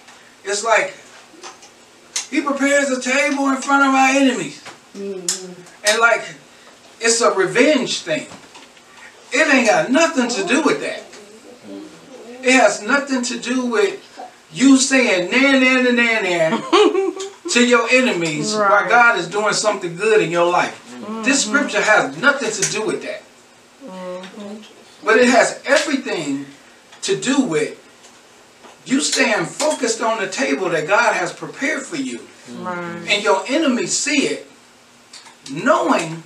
it's 0.43 0.63
like 0.63 0.95
he 2.29 2.41
prepares 2.41 2.89
a 2.89 2.99
table 3.01 3.47
in 3.49 3.57
front 3.57 3.87
of 3.87 3.93
our 3.93 4.09
enemies. 4.09 4.63
Mm-hmm. 4.93 5.87
And 5.87 5.99
like 5.99 6.25
it's 6.99 7.21
a 7.21 7.31
revenge 7.31 7.99
thing. 8.01 8.27
It 9.31 9.53
ain't 9.53 9.67
got 9.67 9.91
nothing 9.91 10.27
to 10.29 10.47
do 10.47 10.63
with 10.63 10.81
that. 10.81 11.03
It 12.43 12.53
has 12.53 12.81
nothing 12.81 13.21
to 13.23 13.39
do 13.39 13.65
with 13.65 14.05
you 14.51 14.77
saying 14.77 15.29
nan 15.29 15.61
nan 15.61 15.83
nan 15.83 15.95
nan 15.95 16.23
nan 16.23 16.61
to 17.51 17.67
your 17.67 17.87
enemies 17.91 18.55
while 18.55 18.89
God 18.89 19.19
is 19.19 19.27
doing 19.27 19.53
something 19.53 19.95
good 19.95 20.21
in 20.21 20.31
your 20.31 20.49
life. 20.51 20.85
This 21.23 21.45
mm-hmm. 21.45 21.55
scripture 21.55 21.81
has 21.81 22.17
nothing 22.17 22.51
to 22.51 22.71
do 22.71 22.85
with 22.85 23.03
that. 23.03 23.23
But 25.03 25.17
it 25.17 25.29
has 25.29 25.61
everything 25.65 26.45
to 27.03 27.19
do 27.19 27.41
with 27.41 27.77
you 28.85 29.01
staying 29.01 29.45
focused 29.45 30.01
on 30.01 30.19
the 30.19 30.27
table 30.27 30.69
that 30.69 30.87
God 30.87 31.13
has 31.13 31.31
prepared 31.31 31.83
for 31.83 31.95
you. 31.95 32.21
Right. 32.57 33.05
And 33.07 33.23
your 33.23 33.43
enemies 33.47 33.97
see 33.97 34.27
it, 34.27 34.47
knowing 35.51 36.23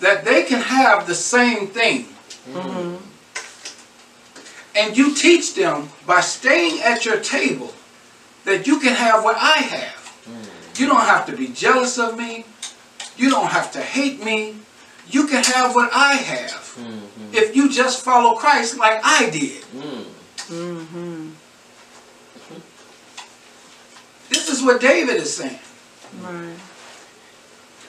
that 0.00 0.24
they 0.24 0.42
can 0.42 0.60
have 0.60 1.06
the 1.06 1.14
same 1.14 1.68
thing. 1.68 2.06
Mm-hmm. 2.52 2.96
And 4.76 4.96
you 4.96 5.14
teach 5.14 5.54
them 5.54 5.88
by 6.06 6.20
staying 6.20 6.82
at 6.82 7.04
your 7.04 7.20
table 7.20 7.72
that 8.44 8.66
you 8.66 8.80
can 8.80 8.94
have 8.94 9.22
what 9.22 9.36
I 9.36 9.58
have. 9.58 10.00
You 10.76 10.88
don't 10.88 11.00
have 11.00 11.26
to 11.26 11.36
be 11.36 11.48
jealous 11.48 11.98
of 11.98 12.18
me. 12.18 12.44
You 13.16 13.30
don't 13.30 13.46
have 13.46 13.70
to 13.72 13.80
hate 13.80 14.24
me. 14.24 14.56
You 15.08 15.26
can 15.26 15.44
have 15.44 15.74
what 15.74 15.90
I 15.92 16.14
have 16.14 16.78
if 17.32 17.54
you 17.54 17.70
just 17.70 18.04
follow 18.04 18.34
Christ 18.36 18.78
like 18.78 19.00
I 19.04 19.30
did. 19.30 19.62
Mm-hmm. 20.48 21.30
This 24.30 24.48
is 24.48 24.62
what 24.62 24.80
David 24.80 25.16
is 25.16 25.36
saying. 25.36 25.58
Right. 26.20 26.56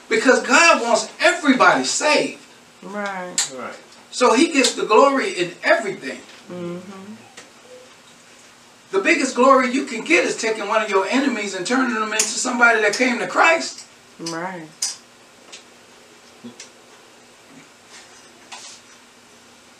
Because 0.08 0.46
God 0.46 0.82
wants 0.82 1.10
everybody 1.20 1.84
saved. 1.84 2.42
Right. 2.82 3.34
Right. 3.56 3.74
So 4.10 4.34
he 4.34 4.52
gets 4.52 4.74
the 4.74 4.86
glory 4.86 5.32
in 5.32 5.52
everything. 5.62 6.20
Mm-hmm. 6.50 7.14
The 8.92 9.00
biggest 9.00 9.34
glory 9.34 9.72
you 9.72 9.84
can 9.84 10.04
get 10.04 10.24
is 10.24 10.36
taking 10.36 10.68
one 10.68 10.82
of 10.82 10.88
your 10.88 11.06
enemies 11.06 11.54
and 11.54 11.66
turning 11.66 11.94
them 11.94 12.12
into 12.12 12.24
somebody 12.24 12.80
that 12.82 12.94
came 12.94 13.18
to 13.18 13.26
Christ. 13.26 13.86
Right. 14.18 14.68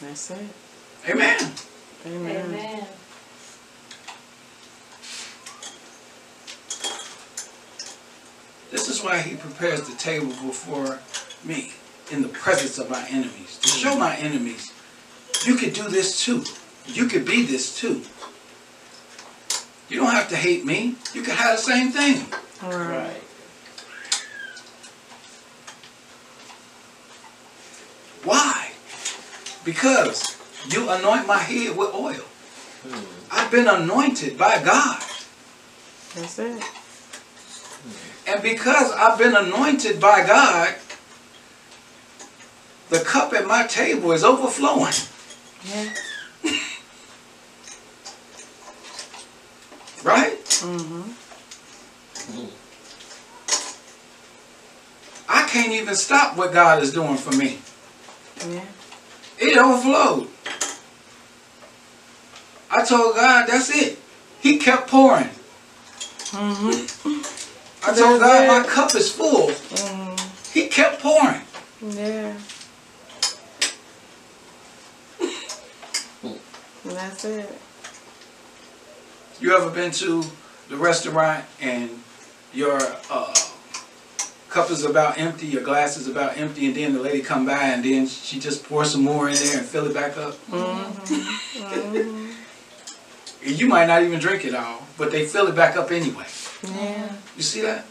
That's 0.01 0.31
it. 0.31 0.39
Amen. 1.09 1.53
Amen. 2.07 2.45
Amen. 2.47 2.87
This 8.71 8.89
is 8.89 9.03
why 9.03 9.19
he 9.19 9.37
prepares 9.37 9.89
the 9.89 9.97
table 9.97 10.27
before 10.27 10.99
me 11.45 11.73
in 12.13 12.23
the 12.23 12.29
presence 12.29 12.79
of 12.79 12.91
my 12.91 13.07
enemies. 13.09 13.59
To 13.63 13.69
show 13.69 13.97
my 13.97 14.17
enemies, 14.17 14.73
you 15.47 15.57
could 15.57 15.73
do 15.73 15.89
this 15.89 16.25
too. 16.25 16.45
You 16.87 17.07
could 17.07 17.25
be 17.25 17.43
this 17.43 17.79
too. 17.79 18.03
You 19.89 20.01
don't 20.01 20.11
have 20.11 20.29
to 20.29 20.37
hate 20.37 20.65
me. 20.65 20.97
You 21.15 21.23
can 21.23 21.37
have 21.37 21.57
the 21.57 21.63
same 21.63 21.91
thing. 21.91 22.27
All 22.63 22.71
right. 22.71 22.89
Right. 22.89 23.23
Why? 28.25 28.71
Because 29.67 30.39
you 30.69 30.89
anoint 30.89 31.27
my 31.27 31.39
head 31.39 31.77
with 31.77 31.93
oil. 31.93 32.23
I've 33.33 33.51
been 33.51 33.67
anointed 33.67 34.39
by 34.39 34.63
God. 34.63 35.03
That's 36.15 36.39
it. 36.39 36.63
And 38.29 38.43
because 38.43 38.93
I've 38.93 39.19
been 39.19 39.35
anointed 39.35 40.01
by 40.01 40.25
God, 40.25 40.77
the 42.91 43.01
cup 43.01 43.33
at 43.33 43.45
my 43.47 43.67
table 43.67 44.13
is 44.13 44.25
overflowing. 44.25 44.95
Yeah. 45.69 45.93
Right? 50.05 50.39
Mm-hmm. 50.45 51.11
I 55.29 55.49
can't 55.49 55.73
even 55.73 55.97
stop 55.97 56.37
what 56.37 56.53
God 56.53 56.81
is 56.81 56.93
doing 56.93 57.17
for 57.17 57.33
me. 57.35 57.59
Yeah. 58.49 58.65
It 59.39 59.57
overflowed. 59.59 60.29
I 62.71 62.85
told 62.85 63.15
God, 63.17 63.47
that's 63.49 63.71
it. 63.75 63.99
He 64.41 64.59
kept 64.59 64.89
pouring. 64.89 65.29
Mm-hmm. 66.31 67.89
I 67.89 67.95
told 67.95 68.21
God 68.21 68.49
my 68.49 68.67
cup 68.69 68.95
is 68.95 69.11
full. 69.13 69.49
Mm, 69.49 70.53
He 70.53 70.69
kept 70.69 71.01
pouring. 71.03 71.41
yeah. 71.81 72.35
That's 76.85 77.25
it. 77.25 77.53
You 79.41 79.57
ever 79.57 79.71
been 79.71 79.91
to 79.93 80.25
the 80.69 80.77
restaurant 80.77 81.45
and 81.61 81.91
your 82.55 82.79
uh, 83.11 83.35
cup 84.57 84.71
is 84.71 84.85
about 84.87 85.19
empty, 85.19 85.47
your 85.47 85.63
glass 85.63 85.99
is 85.99 86.09
about 86.09 86.39
empty, 86.39 86.67
and 86.67 86.75
then 86.75 86.95
the 86.95 87.01
lady 87.01 87.21
come 87.21 87.45
by 87.45 87.65
and 87.69 87.85
then 87.85 88.07
she 88.07 88.41
just 88.41 88.65
pour 88.65 88.87
some 88.87 89.03
more 89.03 89.29
in 89.29 89.35
there 89.35 89.59
and 89.59 89.67
fill 89.67 89.87
it 89.87 89.93
back 89.93 90.17
up? 90.17 90.35
Mm-hmm. 90.49 92.33
And 93.45 93.61
you 93.61 93.69
might 93.69 93.87
not 93.87 94.03
even 94.03 94.19
drink 94.19 94.47
it 94.47 94.55
all, 94.55 94.83
but 94.97 95.11
they 95.13 95.27
fill 95.27 95.47
it 95.49 95.55
back 95.55 95.77
up 95.77 95.91
anyway. 95.91 96.25
Yeah. 96.63 97.13
You 97.37 97.43
see 97.43 97.61
that? 97.61 97.85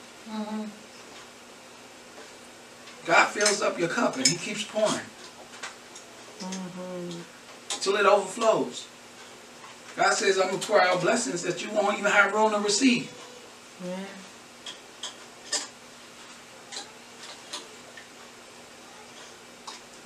God 3.06 3.28
fills 3.28 3.62
up 3.62 3.78
your 3.78 3.90
cup 3.90 4.18
and 4.18 4.28
He 4.28 4.36
keeps 4.36 4.64
pouring 4.64 5.06
Mm-hmm. 6.42 7.22
till 7.80 7.96
it 7.96 8.06
overflows. 8.06 8.88
God 9.96 10.14
says, 10.14 10.38
I'm 10.38 10.50
going 10.50 10.60
to 10.60 10.68
pour 10.68 10.82
out 10.82 11.00
blessings 11.00 11.44
that 11.44 11.64
you 11.64 11.72
won't 11.72 11.98
even 11.98 12.12
have 12.12 12.34
room 12.34 12.52
to 12.52 12.60
receive. 12.60 13.10
Yeah. 13.84 13.96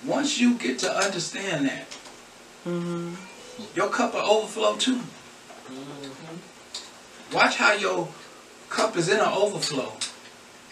Once 0.06 0.40
you 0.40 0.56
get 0.56 0.80
to 0.80 0.92
understand 0.92 1.68
that, 1.68 1.86
Mm-hmm. 2.68 3.14
your 3.76 3.90
cup 3.90 4.14
will 4.14 4.20
overflow 4.22 4.76
too. 4.76 5.00
Watch 7.34 7.56
how 7.56 7.72
your 7.74 8.10
cup 8.70 8.98
is 8.98 9.08
in 9.08 9.18
an 9.18 9.28
overflow 9.32 9.94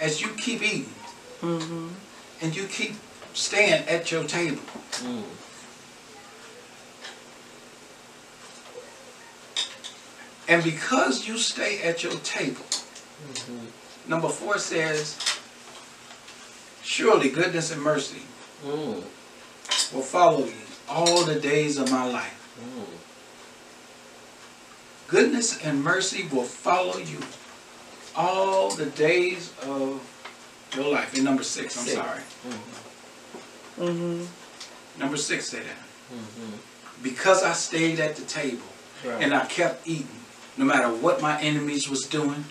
as 0.02 0.22
you 0.22 0.28
keep 0.38 0.62
eating 0.62 0.94
Mm-hmm. 1.42 1.88
and 2.42 2.56
you 2.56 2.66
keep 2.68 2.96
staying 3.34 3.88
at 3.88 4.12
your 4.12 4.26
table. 4.26 4.62
And 10.48 10.64
because 10.64 11.28
you 11.28 11.38
stay 11.38 11.82
at 11.82 12.04
your 12.04 12.14
table, 12.20 12.64
number 14.08 14.30
four 14.30 14.58
says, 14.58 15.18
surely 16.84 17.30
goodness 17.30 17.72
and 17.72 17.82
mercy 17.82 18.22
will 19.94 20.02
follow 20.02 20.46
you 20.46 20.54
all 20.88 21.24
the 21.24 21.40
days 21.40 21.78
of 21.78 21.92
my 21.92 22.06
life. 22.06 22.34
Goodness 25.08 25.64
and 25.64 25.84
mercy 25.84 26.28
will 26.32 26.44
follow 26.44 26.98
you 26.98 27.20
all 28.16 28.72
the 28.72 28.88
days 28.88 29.54
of 29.64 30.02
your 30.76 30.92
life. 30.92 31.18
In 31.18 31.24
number 31.24 31.44
six, 31.44 31.78
I'm 31.78 31.86
Six. 31.86 31.96
sorry. 31.96 32.22
Mm-hmm. 32.48 33.84
mm-hmm. 33.84 35.00
Number 35.00 35.18
six 35.18 35.50
said 35.50 35.64
that. 35.64 35.78
Mm-hmm. 36.14 37.04
Because 37.04 37.44
I 37.44 37.54
stayed 37.54 38.00
at 38.00 38.16
the 38.16 38.26
table 38.26 38.66
and 39.06 39.34
I 39.34 39.46
kept 39.46 39.88
eating, 39.88 40.08
no 40.58 40.66
matter 40.66 40.90
what 40.90 41.22
my 41.22 41.40
enemies 41.40 41.88
was 41.88 42.06
doing, 42.06 42.44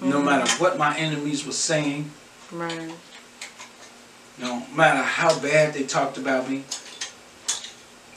no 0.00 0.16
mm-hmm. 0.16 0.24
matter 0.24 0.50
what 0.62 0.78
my 0.78 0.96
enemies 0.96 1.46
was 1.46 1.58
saying, 1.58 2.10
Right. 2.50 2.92
No 4.38 4.66
matter 4.74 5.02
how 5.02 5.38
bad 5.40 5.74
they 5.74 5.84
talked 5.84 6.18
about 6.18 6.48
me, 6.48 6.64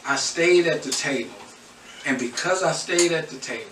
I 0.05 0.15
stayed 0.15 0.67
at 0.67 0.83
the 0.83 0.91
table. 0.91 1.33
And 2.05 2.17
because 2.17 2.63
I 2.63 2.71
stayed 2.71 3.11
at 3.11 3.29
the 3.29 3.37
table, 3.37 3.71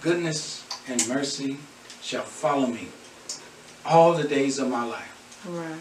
goodness 0.00 0.64
and 0.88 1.06
mercy 1.08 1.58
shall 2.00 2.22
follow 2.22 2.66
me 2.66 2.88
all 3.84 4.14
the 4.14 4.28
days 4.28 4.58
of 4.58 4.68
my 4.68 4.84
life. 4.84 5.42
Right. 5.46 5.76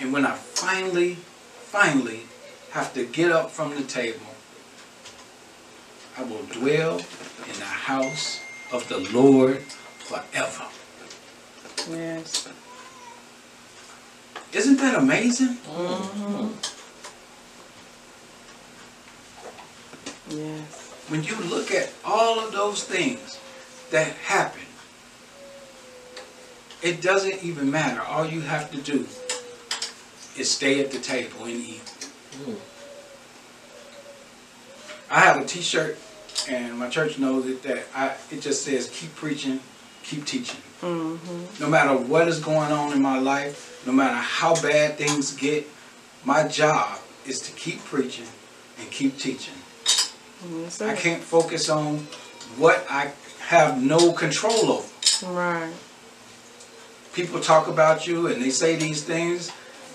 And 0.00 0.12
when 0.12 0.26
I 0.26 0.34
finally, 0.34 1.14
finally 1.14 2.22
have 2.70 2.92
to 2.94 3.04
get 3.04 3.30
up 3.30 3.50
from 3.50 3.74
the 3.74 3.82
table, 3.82 4.26
I 6.16 6.22
will 6.22 6.42
dwell 6.44 6.98
in 6.98 7.58
the 7.58 7.64
house 7.64 8.40
of 8.72 8.88
the 8.88 8.98
Lord 8.98 9.62
forever. 9.62 10.64
Yes. 11.90 12.48
Isn't 14.54 14.76
that 14.76 14.96
amazing? 14.96 15.56
Mm-hmm. 15.56 16.46
Yes. 20.30 20.90
When 21.08 21.24
you 21.24 21.36
look 21.36 21.72
at 21.72 21.92
all 22.04 22.38
of 22.38 22.52
those 22.52 22.84
things 22.84 23.40
that 23.90 24.12
happen, 24.14 24.62
it 26.82 27.02
doesn't 27.02 27.42
even 27.42 27.70
matter. 27.70 28.00
All 28.02 28.24
you 28.24 28.42
have 28.42 28.70
to 28.70 28.78
do 28.78 29.08
is 30.38 30.50
stay 30.50 30.80
at 30.80 30.92
the 30.92 30.98
table 30.98 31.44
and 31.44 31.54
eat. 31.54 32.10
I 35.10 35.20
have 35.20 35.40
a 35.40 35.44
T-shirt, 35.44 35.98
and 36.48 36.78
my 36.78 36.88
church 36.88 37.18
knows 37.18 37.46
it. 37.46 37.62
That 37.62 37.84
I 37.94 38.14
it 38.30 38.40
just 38.40 38.64
says 38.64 38.88
"Keep 38.90 39.14
preaching, 39.16 39.60
keep 40.02 40.24
teaching." 40.24 40.60
Mm-hmm. 40.84 41.62
No 41.62 41.70
matter 41.70 41.96
what 41.96 42.28
is 42.28 42.40
going 42.40 42.70
on 42.70 42.92
in 42.92 43.00
my 43.00 43.18
life, 43.18 43.82
no 43.86 43.92
matter 43.92 44.16
how 44.16 44.54
bad 44.60 44.98
things 44.98 45.32
get, 45.34 45.66
my 46.24 46.46
job 46.46 46.98
is 47.26 47.40
to 47.40 47.52
keep 47.52 47.82
preaching 47.84 48.26
and 48.78 48.90
keep 48.90 49.18
teaching. 49.18 49.54
Yes, 50.52 50.82
I 50.82 50.94
can't 50.94 51.22
focus 51.22 51.70
on 51.70 52.06
what 52.58 52.84
I 52.90 53.12
have 53.40 53.82
no 53.82 54.12
control 54.12 54.70
over. 54.70 54.88
Right. 55.26 55.72
People 57.14 57.40
talk 57.40 57.66
about 57.66 58.06
you 58.06 58.26
and 58.26 58.42
they 58.42 58.50
say 58.50 58.76
these 58.76 59.02
things. 59.02 59.52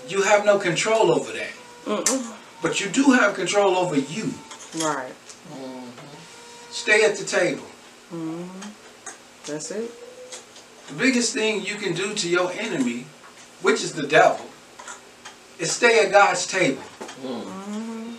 You 0.08 0.22
have 0.22 0.44
no 0.44 0.58
control 0.58 1.12
over 1.12 1.30
that. 1.32 1.52
Mm-mm. 1.84 2.36
But 2.62 2.80
you 2.80 2.88
do 2.88 3.12
have 3.12 3.34
control 3.34 3.76
over 3.76 3.96
you. 3.96 4.34
Right. 4.78 5.12
Stay 6.70 7.04
at 7.04 7.16
the 7.16 7.24
table. 7.24 7.66
Mm-hmm. 8.12 8.70
That's 9.46 9.70
it. 9.70 9.90
The 10.90 10.96
biggest 10.96 11.32
thing 11.32 11.64
you 11.64 11.76
can 11.76 11.94
do 11.94 12.14
to 12.14 12.28
your 12.28 12.50
enemy, 12.52 13.06
which 13.62 13.82
is 13.82 13.92
the 13.92 14.06
devil, 14.06 14.44
is 15.58 15.70
stay 15.70 16.04
at 16.04 16.10
God's 16.10 16.46
table. 16.46 16.82
Mm-hmm. 17.22 18.14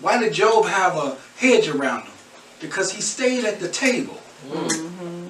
Why 0.00 0.18
did 0.18 0.32
Job 0.32 0.66
have 0.66 0.96
a 0.96 1.16
hedge 1.38 1.68
around 1.68 2.04
him? 2.04 2.12
Because 2.60 2.92
he 2.92 3.02
stayed 3.02 3.44
at 3.44 3.58
the 3.58 3.68
table. 3.68 4.20
Mm-hmm. 4.48 5.28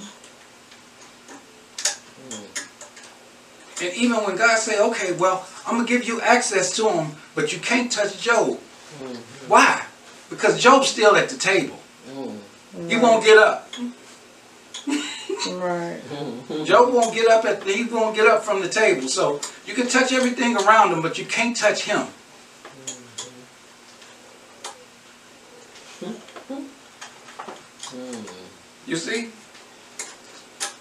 And 3.83 3.95
even 3.95 4.17
when 4.25 4.37
God 4.37 4.59
said, 4.59 4.79
okay, 4.91 5.13
well, 5.15 5.47
I'm 5.67 5.75
going 5.75 5.87
to 5.87 5.93
give 5.93 6.07
you 6.07 6.21
access 6.21 6.77
to 6.77 6.89
him, 6.91 7.17
but 7.35 7.53
you 7.53 7.59
can't 7.59 7.91
touch 7.91 8.21
Job. 8.21 8.59
Why? 9.49 9.87
Because 10.29 10.61
Job's 10.61 10.89
still 10.89 11.17
at 11.17 11.31
the 11.31 11.39
table. 11.39 11.79
He 12.89 12.97
won't 12.97 13.25
get 13.25 13.39
up. 13.39 13.69
Right. 15.47 16.01
Mm-hmm. 16.01 16.65
Job 16.65 16.95
won't 16.95 17.15
get 17.15 17.29
up 17.29 17.45
at 17.45 17.65
he 17.65 17.85
won't 17.85 18.15
get 18.15 18.27
up 18.27 18.45
from 18.45 18.61
the 18.63 18.69
table. 18.69 19.09
So 19.09 19.41
you 19.67 19.75
can 19.75 19.89
touch 19.89 20.13
everything 20.13 20.57
around 20.57 20.93
him, 20.93 21.03
but 21.03 21.19
you 21.19 21.25
can't 21.25 21.57
touch 21.57 21.85
him. 21.85 22.07
Mm-hmm. 27.93 28.91
You 28.91 28.97
see? 28.97 29.31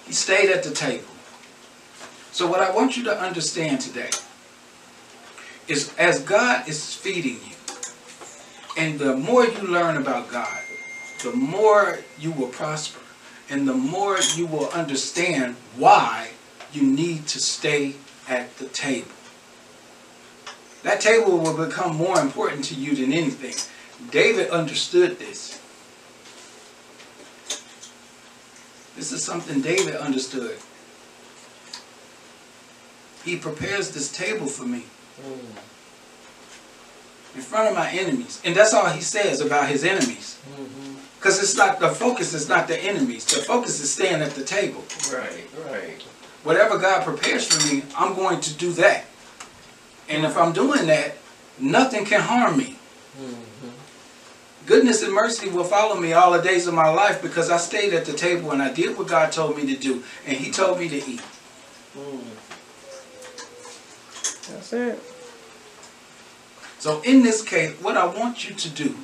He 0.05 0.13
stayed 0.13 0.49
at 0.49 0.63
the 0.63 0.71
table. 0.71 1.05
So 2.31 2.47
what 2.47 2.61
I 2.61 2.71
want 2.71 2.97
you 2.97 3.03
to 3.05 3.19
understand 3.19 3.81
today 3.81 4.09
is 5.67 5.93
as 5.97 6.21
God 6.21 6.67
is 6.67 6.93
feeding 6.93 7.39
you, 7.45 7.55
and 8.77 8.99
the 8.99 9.15
more 9.15 9.45
you 9.45 9.61
learn 9.61 9.97
about 9.97 10.31
God, 10.31 10.59
the 11.23 11.33
more 11.33 11.99
you 12.19 12.31
will 12.31 12.47
prosper, 12.47 13.00
and 13.51 13.67
the 13.67 13.73
more 13.73 14.17
you 14.35 14.47
will 14.47 14.69
understand 14.69 15.57
why 15.75 16.29
you 16.71 16.81
need 16.81 17.27
to 17.27 17.37
stay 17.37 17.95
at 18.27 18.57
the 18.57 18.65
table. 18.67 19.11
That 20.83 21.01
table 21.01 21.37
will 21.37 21.65
become 21.65 21.97
more 21.97 22.17
important 22.19 22.63
to 22.65 22.75
you 22.75 22.95
than 22.95 23.11
anything. 23.11 23.53
David 24.09 24.49
understood 24.49 25.19
this. 25.19 25.59
This 28.95 29.11
is 29.11 29.21
something 29.23 29.61
David 29.61 29.95
understood. 29.95 30.57
He 33.25 33.35
prepares 33.35 33.91
this 33.91 34.09
table 34.11 34.47
for 34.47 34.63
me 34.63 34.85
mm-hmm. 35.19 35.57
in 37.37 37.41
front 37.43 37.67
of 37.69 37.75
my 37.75 37.91
enemies. 37.91 38.41
And 38.45 38.55
that's 38.55 38.73
all 38.73 38.89
he 38.89 39.01
says 39.01 39.41
about 39.41 39.67
his 39.67 39.83
enemies. 39.83 40.39
Mm-hmm. 40.49 41.10
Because 41.21 41.37
it's 41.37 41.55
not 41.55 41.79
the 41.79 41.89
focus 41.89 42.33
is 42.33 42.49
not 42.49 42.67
the 42.67 42.83
enemies. 42.83 43.25
The 43.25 43.43
focus 43.43 43.79
is 43.79 43.93
staying 43.93 44.23
at 44.23 44.31
the 44.31 44.43
table. 44.43 44.83
Right, 45.13 45.47
right. 45.69 46.01
Whatever 46.43 46.79
God 46.79 47.03
prepares 47.03 47.45
for 47.45 47.71
me, 47.71 47.83
I'm 47.95 48.15
going 48.15 48.41
to 48.41 48.53
do 48.55 48.71
that. 48.73 49.05
And 50.09 50.25
if 50.25 50.35
I'm 50.35 50.51
doing 50.51 50.87
that, 50.87 51.17
nothing 51.59 52.05
can 52.05 52.21
harm 52.21 52.57
me. 52.57 52.79
Goodness 54.65 55.03
and 55.03 55.13
mercy 55.13 55.47
will 55.47 55.63
follow 55.63 55.95
me 55.95 56.13
all 56.13 56.31
the 56.31 56.41
days 56.41 56.65
of 56.65 56.73
my 56.73 56.89
life 56.89 57.21
because 57.21 57.51
I 57.51 57.57
stayed 57.57 57.93
at 57.93 58.05
the 58.05 58.13
table 58.13 58.49
and 58.49 58.59
I 58.59 58.73
did 58.73 58.97
what 58.97 59.07
God 59.07 59.31
told 59.31 59.57
me 59.57 59.71
to 59.71 59.79
do. 59.79 60.03
And 60.25 60.35
He 60.35 60.49
told 60.49 60.79
me 60.79 60.89
to 60.89 60.97
eat. 60.97 61.21
Mm. 61.95 62.23
That's 64.49 64.73
it. 64.73 64.99
So 66.79 66.99
in 67.03 67.21
this 67.21 67.43
case, 67.43 67.79
what 67.79 67.95
I 67.95 68.07
want 68.07 68.49
you 68.49 68.55
to 68.55 68.69
do 68.69 68.97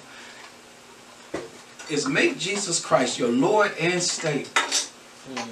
is 1.90 2.08
make 2.08 2.38
Jesus 2.38 2.84
Christ 2.84 3.18
your 3.18 3.30
Lord 3.30 3.72
and 3.80 4.02
Savior. 4.02 4.46
Mm. 5.34 5.48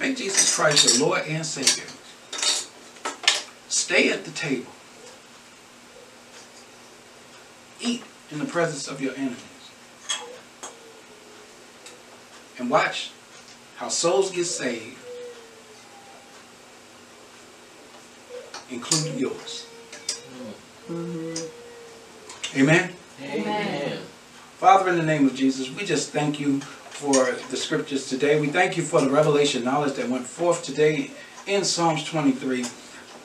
Make 0.00 0.16
Jesus 0.16 0.54
Christ 0.54 0.98
your 0.98 1.08
Lord 1.08 1.22
and 1.26 1.44
Savior. 1.44 1.88
Stay 3.68 4.10
at 4.10 4.24
the 4.24 4.30
table. 4.30 4.72
Eat 7.80 8.02
in 8.30 8.38
the 8.38 8.46
presence 8.46 8.88
of 8.88 9.00
your 9.00 9.14
enemies. 9.14 9.36
And 12.58 12.70
watch 12.70 13.10
how 13.76 13.88
souls 13.88 14.30
get 14.30 14.44
saved, 14.44 14.98
including 18.70 19.18
yours. 19.18 19.66
Amen. 22.56 22.94
Amen. 23.22 23.98
Father, 24.56 24.90
in 24.90 24.96
the 24.96 25.02
name 25.02 25.26
of 25.26 25.34
Jesus, 25.34 25.70
we 25.70 25.84
just 25.84 26.10
thank 26.10 26.40
you 26.40 26.60
for 26.60 27.32
the 27.50 27.56
scriptures 27.56 28.08
today. 28.08 28.40
We 28.40 28.48
thank 28.48 28.78
you 28.78 28.82
for 28.82 29.00
the 29.02 29.10
revelation 29.10 29.62
knowledge 29.62 29.94
that 29.94 30.08
went 30.08 30.26
forth 30.26 30.62
today 30.62 31.10
in 31.46 31.64
Psalms 31.64 32.02
23. 32.04 32.64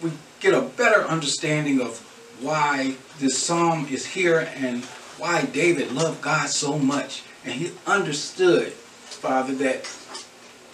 We 0.03 0.11
get 0.41 0.53
a 0.53 0.61
better 0.61 1.03
understanding 1.03 1.79
of 1.79 1.99
why 2.41 2.95
this 3.19 3.37
psalm 3.37 3.87
is 3.89 4.05
here 4.05 4.49
and 4.55 4.83
why 5.17 5.45
David 5.45 5.93
loved 5.93 6.21
God 6.21 6.49
so 6.49 6.77
much. 6.77 7.23
And 7.45 7.53
he 7.53 7.71
understood, 7.87 8.73
Father, 8.73 9.53
that 9.55 9.89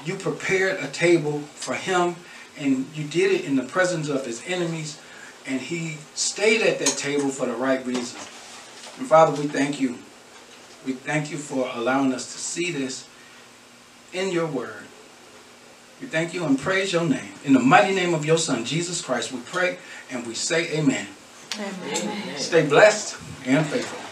you 0.04 0.16
prepared 0.16 0.80
a 0.84 0.88
table 0.88 1.42
for 1.54 1.76
him 1.76 2.16
and 2.58 2.88
you 2.96 3.04
did 3.04 3.32
it 3.32 3.46
in 3.46 3.56
the 3.56 3.64
presence 3.64 4.10
of 4.10 4.26
his 4.26 4.44
enemies. 4.48 5.00
And 5.46 5.62
he 5.62 5.98
stayed 6.16 6.62
at 6.62 6.80
that 6.80 6.98
table 6.98 7.30
for 7.30 7.46
the 7.46 7.54
right 7.54 7.86
reason. 7.86 8.20
And 9.02 9.10
Father, 9.10 9.32
we 9.42 9.48
thank 9.48 9.82
you. 9.82 9.98
We 10.86 10.94
thank 10.94 11.32
you 11.32 11.38
for 11.38 11.68
allowing 11.74 12.14
us 12.14 12.32
to 12.34 12.38
see 12.38 12.72
this 12.72 13.08
in 14.14 14.30
your 14.30 14.46
word. 14.46 14.84
We 16.00 16.06
thank 16.06 16.36
you 16.36 16.46
and 16.46 16.58
praise 16.60 16.94
your 16.94 17.06
name. 17.06 17.34
In 17.44 17.54
the 17.54 17.60
mighty 17.60 17.96
name 17.96 18.14
of 18.14 18.26
your 18.26 18.38
Son, 18.38 18.64
Jesus 18.64 19.02
Christ, 19.02 19.32
we 19.32 19.40
pray 19.40 19.80
and 20.12 20.28
we 20.28 20.36
say 20.36 20.78
amen. 20.78 21.08
Amen. 21.56 21.72
Amen. 21.84 22.38
Stay 22.38 22.64
blessed 22.64 23.18
and 23.48 23.66
faithful. 23.66 24.11